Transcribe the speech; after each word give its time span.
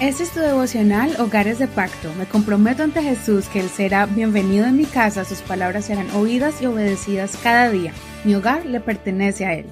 Este 0.00 0.24
es 0.24 0.32
tu 0.32 0.40
devocional 0.40 1.14
Hogares 1.20 1.60
de 1.60 1.68
Pacto. 1.68 2.12
Me 2.18 2.26
comprometo 2.26 2.82
ante 2.82 3.00
Jesús 3.00 3.46
que 3.46 3.60
Él 3.60 3.68
será 3.68 4.06
bienvenido 4.06 4.66
en 4.66 4.76
mi 4.76 4.86
casa, 4.86 5.24
sus 5.24 5.40
palabras 5.40 5.84
serán 5.84 6.10
oídas 6.10 6.60
y 6.60 6.66
obedecidas 6.66 7.38
cada 7.40 7.70
día. 7.70 7.92
Mi 8.24 8.34
hogar 8.34 8.66
le 8.66 8.80
pertenece 8.80 9.46
a 9.46 9.54
Él. 9.54 9.66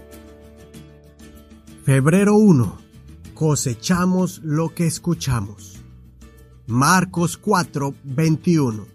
Febrero 1.85 2.37
1. 2.37 2.79
Cosechamos 3.35 4.41
lo 4.45 4.73
que 4.73 4.87
escuchamos. 4.87 5.81
Marcos 6.69 7.37
4, 7.37 7.93
21. 8.05 8.87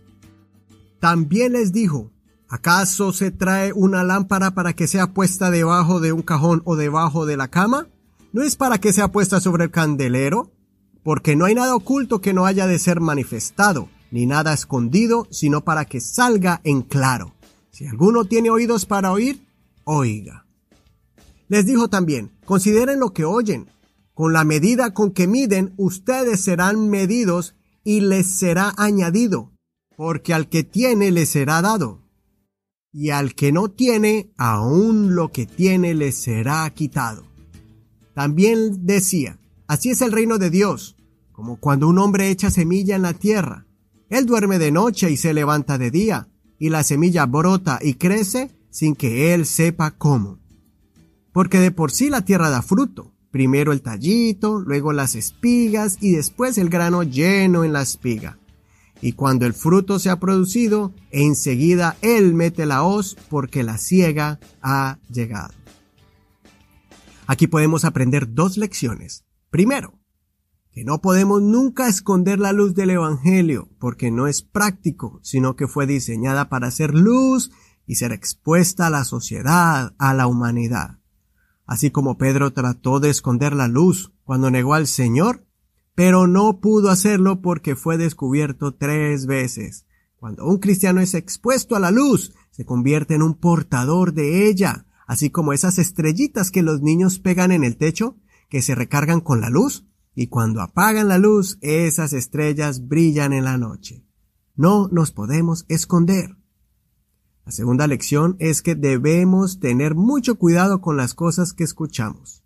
También 1.02 1.52
les 1.52 1.74
dijo, 1.74 2.10
¿acaso 2.48 3.12
se 3.12 3.32
trae 3.32 3.74
una 3.74 4.06
lámpara 4.06 4.52
para 4.52 4.72
que 4.72 4.88
sea 4.88 5.08
puesta 5.08 5.52
debajo 5.52 6.00
de 6.00 6.14
un 6.14 6.22
cajón 6.22 6.62
o 6.64 6.78
debajo 6.78 7.26
de 7.26 7.36
la 7.36 7.50
cama? 7.50 7.88
¿No 8.32 8.44
es 8.44 8.56
para 8.56 8.78
que 8.78 8.94
sea 8.94 9.12
puesta 9.12 9.42
sobre 9.42 9.66
el 9.66 9.72
candelero? 9.72 10.54
Porque 11.08 11.38
no 11.38 11.46
hay 11.46 11.56
nada 11.56 11.74
oculto 11.74 12.20
que 12.20 12.34
no 12.34 12.46
haya 12.46 12.68
de 12.68 12.78
ser 12.80 13.00
manifestado, 13.00 13.88
ni 14.12 14.26
nada 14.26 14.54
escondido, 14.54 15.26
sino 15.32 15.64
para 15.64 15.86
que 15.86 16.02
salga 16.02 16.60
en 16.66 16.82
claro. 16.82 17.34
Si 17.72 17.88
alguno 17.88 18.26
tiene 18.26 18.50
oídos 18.50 18.86
para 18.86 19.14
oír, 19.14 19.48
oiga. 19.86 20.46
Les 21.48 21.66
dijo 21.66 21.88
también, 21.88 22.34
consideren 22.44 23.00
lo 23.00 23.14
que 23.14 23.24
oyen. 23.24 23.70
Con 24.14 24.34
la 24.34 24.44
medida 24.44 24.94
con 24.94 25.12
que 25.12 25.28
miden, 25.28 25.74
ustedes 25.78 26.42
serán 26.42 26.90
medidos 26.90 27.56
y 27.86 28.02
les 28.02 28.28
será 28.28 28.74
añadido, 28.76 29.54
porque 29.96 30.34
al 30.34 30.50
que 30.50 30.66
tiene 30.66 31.12
le 31.12 31.26
será 31.26 31.62
dado, 31.62 32.02
y 32.92 33.12
al 33.12 33.34
que 33.34 33.54
no 33.54 33.70
tiene, 33.70 34.34
aún 34.36 35.16
lo 35.16 35.32
que 35.32 35.46
tiene 35.46 35.94
le 35.94 36.12
será 36.12 36.70
quitado. 36.72 37.24
También 38.14 38.86
decía, 38.86 39.40
así 39.68 39.92
es 39.92 40.02
el 40.02 40.12
reino 40.12 40.38
de 40.38 40.50
Dios, 40.50 40.96
como 41.38 41.58
cuando 41.58 41.88
un 41.88 42.00
hombre 42.00 42.32
echa 42.32 42.50
semilla 42.50 42.96
en 42.96 43.04
la 43.04 43.14
tierra. 43.14 43.68
Él 44.10 44.26
duerme 44.26 44.58
de 44.58 44.72
noche 44.72 45.12
y 45.12 45.18
se 45.18 45.36
levanta 45.36 45.78
de 45.78 45.92
día, 45.92 46.30
y 46.58 46.70
la 46.70 46.82
semilla 46.82 47.28
brota 47.28 47.78
y 47.80 47.94
crece 47.94 48.50
sin 48.72 48.96
que 48.96 49.36
él 49.36 49.46
sepa 49.46 49.92
cómo. 49.92 50.40
Porque 51.34 51.60
de 51.60 51.70
por 51.70 51.92
sí 51.92 52.10
la 52.10 52.26
tierra 52.26 52.50
da 52.50 52.64
fruto, 52.64 53.14
primero 53.30 53.72
el 53.72 53.84
tallito, 53.84 54.60
luego 54.62 54.94
las 54.94 55.14
espigas 55.14 56.00
y 56.02 56.14
después 56.14 56.58
el 56.58 56.70
grano 56.70 57.04
lleno 57.04 57.64
en 57.64 57.72
la 57.72 57.84
espiga. 57.84 58.40
Y 59.00 59.12
cuando 59.12 59.46
el 59.46 59.54
fruto 59.54 60.00
se 60.00 60.10
ha 60.10 60.20
producido, 60.20 60.92
enseguida 61.12 61.98
él 62.02 62.34
mete 62.34 62.66
la 62.66 62.82
hoz 62.82 63.16
porque 63.30 63.62
la 63.62 63.78
ciega 63.78 64.40
ha 64.64 64.98
llegado. 65.14 65.54
Aquí 67.28 67.46
podemos 67.46 67.86
aprender 67.86 68.34
dos 68.34 68.58
lecciones. 68.58 69.24
Primero, 69.52 69.97
que 70.78 70.84
no 70.84 71.02
podemos 71.02 71.42
nunca 71.42 71.88
esconder 71.88 72.40
la 72.40 72.54
luz 72.54 72.76
del 72.76 72.92
Evangelio, 72.92 73.68
porque 73.80 74.12
no 74.12 74.28
es 74.28 74.44
práctico, 74.44 75.20
sino 75.24 75.56
que 75.56 75.68
fue 75.68 75.88
diseñada 75.88 76.50
para 76.50 76.70
ser 76.70 76.94
luz 76.94 77.50
y 77.88 77.96
ser 77.96 78.12
expuesta 78.12 78.86
a 78.86 78.90
la 78.92 79.04
sociedad, 79.04 79.96
a 79.98 80.14
la 80.14 80.28
humanidad. 80.28 81.00
Así 81.66 81.90
como 81.90 82.20
Pedro 82.20 82.54
trató 82.54 83.00
de 83.00 83.10
esconder 83.10 83.56
la 83.56 83.68
luz 83.68 84.14
cuando 84.24 84.52
negó 84.52 84.76
al 84.76 84.86
Señor, 84.86 85.48
pero 85.96 86.28
no 86.28 86.60
pudo 86.60 86.92
hacerlo 86.92 87.42
porque 87.42 87.76
fue 87.76 87.98
descubierto 87.98 88.76
tres 88.76 89.26
veces. 89.26 89.88
Cuando 90.18 90.46
un 90.46 90.60
cristiano 90.60 91.02
es 91.02 91.16
expuesto 91.16 91.76
a 91.76 91.80
la 91.80 91.90
luz, 91.90 92.36
se 92.52 92.66
convierte 92.66 93.16
en 93.16 93.24
un 93.24 93.34
portador 93.34 94.14
de 94.14 94.48
ella, 94.48 94.86
así 95.08 95.32
como 95.32 95.54
esas 95.54 95.80
estrellitas 95.80 96.52
que 96.52 96.62
los 96.62 96.84
niños 96.84 97.18
pegan 97.18 97.52
en 97.52 97.64
el 97.64 97.78
techo, 97.78 98.16
que 98.48 98.62
se 98.62 98.76
recargan 98.76 99.22
con 99.22 99.42
la 99.42 99.50
luz, 99.50 99.88
y 100.20 100.30
cuando 100.30 100.62
apagan 100.62 101.10
la 101.10 101.20
luz, 101.20 101.60
esas 101.62 102.12
estrellas 102.12 102.88
brillan 102.88 103.34
en 103.34 103.44
la 103.44 103.60
noche. 103.60 104.04
No 104.56 104.88
nos 104.88 105.12
podemos 105.12 105.64
esconder. 105.68 106.36
La 107.46 107.52
segunda 107.52 107.86
lección 107.86 108.36
es 108.40 108.64
que 108.64 108.74
debemos 108.74 109.60
tener 109.60 109.94
mucho 109.94 110.40
cuidado 110.40 110.82
con 110.82 110.98
las 110.98 111.14
cosas 111.14 111.54
que 111.54 111.64
escuchamos. 111.64 112.44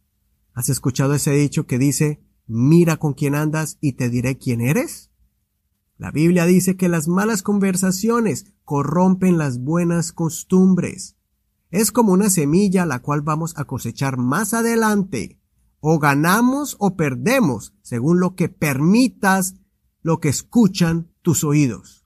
¿Has 0.54 0.68
escuchado 0.68 1.14
ese 1.14 1.32
dicho 1.32 1.66
que 1.66 1.80
dice, 1.80 2.22
mira 2.46 2.98
con 2.98 3.14
quién 3.14 3.36
andas 3.36 3.78
y 3.80 3.94
te 3.94 4.10
diré 4.10 4.38
quién 4.38 4.60
eres? 4.60 5.10
La 5.98 6.12
Biblia 6.12 6.46
dice 6.46 6.76
que 6.76 6.90
las 6.90 7.08
malas 7.08 7.42
conversaciones 7.42 8.52
corrompen 8.66 9.38
las 9.38 9.60
buenas 9.60 10.12
costumbres. 10.12 11.16
Es 11.70 11.94
como 11.94 12.12
una 12.12 12.30
semilla 12.30 12.86
la 12.86 13.02
cual 13.02 13.22
vamos 13.22 13.54
a 13.56 13.64
cosechar 13.64 14.18
más 14.18 14.54
adelante. 14.54 15.41
O 15.82 16.00
ganamos 16.00 16.78
o 16.80 16.96
perdemos 16.96 17.74
según 17.82 18.22
lo 18.22 18.36
que 18.36 18.48
permitas 18.48 19.56
lo 20.02 20.20
que 20.20 20.30
escuchan 20.30 21.12
tus 21.22 21.44
oídos. 21.44 22.06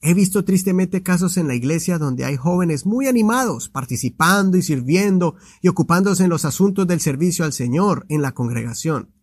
He 0.00 0.14
visto 0.14 0.44
tristemente 0.44 1.04
casos 1.04 1.36
en 1.36 1.46
la 1.46 1.54
iglesia 1.54 1.96
donde 1.98 2.24
hay 2.24 2.36
jóvenes 2.36 2.86
muy 2.86 3.06
animados, 3.06 3.68
participando 3.68 4.56
y 4.56 4.62
sirviendo 4.62 5.36
y 5.60 5.68
ocupándose 5.68 6.24
en 6.24 6.30
los 6.30 6.44
asuntos 6.44 6.88
del 6.88 6.98
servicio 6.98 7.44
al 7.44 7.52
Señor 7.52 8.04
en 8.08 8.20
la 8.20 8.32
congregación. 8.32 9.14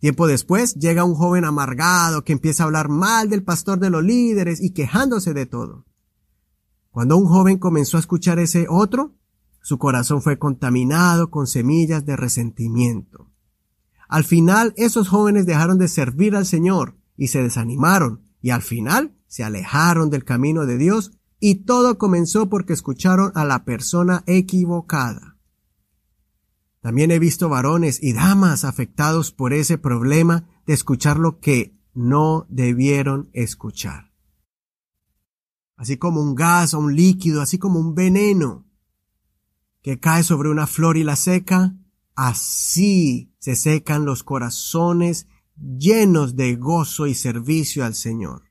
Tiempo 0.00 0.26
después 0.26 0.74
llega 0.74 1.04
un 1.04 1.14
joven 1.14 1.44
amargado 1.44 2.24
que 2.24 2.32
empieza 2.32 2.62
a 2.62 2.66
hablar 2.66 2.90
mal 2.90 3.30
del 3.30 3.42
pastor 3.42 3.80
de 3.80 3.88
los 3.88 4.04
líderes 4.04 4.60
y 4.60 4.70
quejándose 4.70 5.32
de 5.32 5.46
todo. 5.46 5.86
Cuando 6.90 7.16
un 7.16 7.26
joven 7.26 7.58
comenzó 7.58 7.96
a 7.96 8.00
escuchar 8.00 8.38
ese 8.38 8.66
otro, 8.68 9.14
su 9.68 9.76
corazón 9.76 10.22
fue 10.22 10.38
contaminado 10.38 11.30
con 11.30 11.46
semillas 11.46 12.06
de 12.06 12.16
resentimiento. 12.16 13.30
Al 14.08 14.24
final 14.24 14.72
esos 14.78 15.08
jóvenes 15.10 15.44
dejaron 15.44 15.76
de 15.76 15.88
servir 15.88 16.36
al 16.36 16.46
Señor 16.46 16.96
y 17.18 17.26
se 17.28 17.42
desanimaron 17.42 18.22
y 18.40 18.48
al 18.48 18.62
final 18.62 19.14
se 19.26 19.44
alejaron 19.44 20.08
del 20.08 20.24
camino 20.24 20.64
de 20.64 20.78
Dios 20.78 21.10
y 21.38 21.66
todo 21.66 21.98
comenzó 21.98 22.48
porque 22.48 22.72
escucharon 22.72 23.30
a 23.34 23.44
la 23.44 23.66
persona 23.66 24.24
equivocada. 24.26 25.36
También 26.80 27.10
he 27.10 27.18
visto 27.18 27.50
varones 27.50 28.02
y 28.02 28.14
damas 28.14 28.64
afectados 28.64 29.32
por 29.32 29.52
ese 29.52 29.76
problema 29.76 30.48
de 30.66 30.72
escuchar 30.72 31.18
lo 31.18 31.40
que 31.40 31.76
no 31.92 32.46
debieron 32.48 33.28
escuchar. 33.34 34.14
Así 35.76 35.98
como 35.98 36.22
un 36.22 36.34
gas 36.34 36.72
o 36.72 36.78
un 36.78 36.96
líquido, 36.96 37.42
así 37.42 37.58
como 37.58 37.78
un 37.78 37.94
veneno 37.94 38.67
que 39.82 39.98
cae 39.98 40.22
sobre 40.22 40.48
una 40.48 40.66
flor 40.66 40.96
y 40.96 41.04
la 41.04 41.16
seca, 41.16 41.74
así 42.14 43.32
se 43.38 43.56
secan 43.56 44.04
los 44.04 44.22
corazones 44.22 45.26
llenos 45.56 46.36
de 46.36 46.56
gozo 46.56 47.06
y 47.06 47.14
servicio 47.14 47.84
al 47.84 47.94
Señor. 47.94 48.42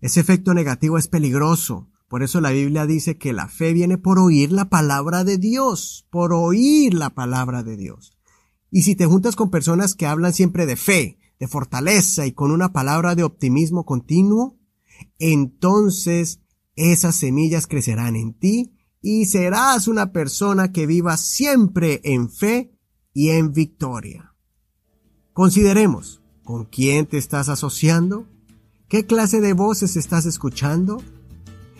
Ese 0.00 0.20
efecto 0.20 0.54
negativo 0.54 0.98
es 0.98 1.08
peligroso. 1.08 1.88
Por 2.08 2.22
eso 2.22 2.40
la 2.40 2.50
Biblia 2.50 2.86
dice 2.86 3.18
que 3.18 3.32
la 3.32 3.48
fe 3.48 3.72
viene 3.72 3.98
por 3.98 4.18
oír 4.18 4.50
la 4.50 4.68
palabra 4.68 5.22
de 5.22 5.38
Dios, 5.38 6.06
por 6.10 6.32
oír 6.32 6.94
la 6.94 7.10
palabra 7.10 7.62
de 7.62 7.76
Dios. 7.76 8.16
Y 8.70 8.82
si 8.82 8.96
te 8.96 9.06
juntas 9.06 9.36
con 9.36 9.50
personas 9.50 9.94
que 9.94 10.06
hablan 10.06 10.32
siempre 10.32 10.66
de 10.66 10.76
fe, 10.76 11.18
de 11.38 11.48
fortaleza 11.48 12.26
y 12.26 12.32
con 12.32 12.50
una 12.50 12.72
palabra 12.72 13.14
de 13.14 13.22
optimismo 13.22 13.84
continuo, 13.84 14.58
entonces 15.18 16.40
esas 16.74 17.16
semillas 17.16 17.66
crecerán 17.66 18.16
en 18.16 18.34
ti 18.34 18.72
y 19.02 19.26
serás 19.26 19.88
una 19.88 20.12
persona 20.12 20.72
que 20.72 20.86
viva 20.86 21.16
siempre 21.16 22.00
en 22.04 22.30
fe 22.30 22.72
y 23.14 23.30
en 23.30 23.52
victoria. 23.52 24.34
Consideremos, 25.32 26.20
¿con 26.44 26.66
quién 26.66 27.06
te 27.06 27.18
estás 27.18 27.48
asociando? 27.48 28.26
¿Qué 28.88 29.06
clase 29.06 29.40
de 29.40 29.52
voces 29.52 29.96
estás 29.96 30.26
escuchando? 30.26 31.02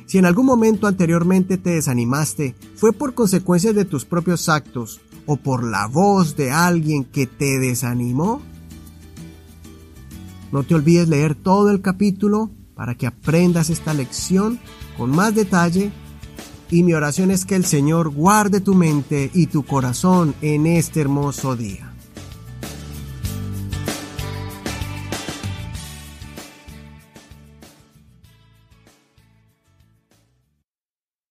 Si 0.06 0.18
en 0.18 0.24
algún 0.24 0.46
momento 0.46 0.86
anteriormente 0.86 1.58
te 1.58 1.70
desanimaste, 1.70 2.54
fue 2.74 2.92
por 2.92 3.14
consecuencias 3.14 3.74
de 3.74 3.84
tus 3.84 4.04
propios 4.04 4.48
actos 4.48 5.00
o 5.26 5.36
por 5.36 5.62
la 5.62 5.86
voz 5.86 6.36
de 6.36 6.50
alguien 6.50 7.04
que 7.04 7.26
te 7.26 7.58
desanimó. 7.58 8.42
No 10.50 10.64
te 10.64 10.74
olvides 10.74 11.08
leer 11.08 11.34
todo 11.36 11.70
el 11.70 11.80
capítulo 11.80 12.50
para 12.74 12.94
que 12.94 13.06
aprendas 13.06 13.70
esta 13.70 13.94
lección 13.94 14.58
con 14.96 15.10
más 15.10 15.34
detalle 15.34 15.92
y 16.70 16.82
mi 16.82 16.94
oración 16.94 17.30
es 17.30 17.44
que 17.44 17.56
el 17.56 17.64
Señor 17.64 18.10
guarde 18.10 18.60
tu 18.60 18.74
mente 18.74 19.30
y 19.34 19.46
tu 19.46 19.64
corazón 19.64 20.34
en 20.40 20.66
este 20.66 21.00
hermoso 21.00 21.56
día. 21.56 21.89